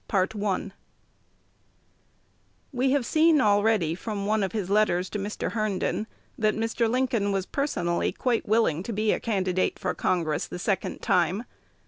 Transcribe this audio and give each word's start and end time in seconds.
CHAPTER 0.09 0.39
XIV 0.39 0.71
WE 2.73 2.89
have 2.89 3.05
seen 3.05 3.39
already, 3.39 3.93
from 3.93 4.25
one 4.25 4.41
of 4.41 4.51
his 4.51 4.71
letters 4.71 5.11
to 5.11 5.19
Mr. 5.19 5.51
Herndon, 5.51 6.07
that 6.39 6.55
Mr. 6.55 6.89
Lincoln 6.89 7.31
was 7.31 7.45
personally 7.45 8.11
quite 8.11 8.47
willing 8.47 8.81
to 8.81 8.93
be 8.93 9.11
a 9.11 9.19
candidate 9.19 9.77
for 9.77 9.93
Congress 9.93 10.47
the 10.47 10.57
second 10.57 11.03
time. 11.03 11.43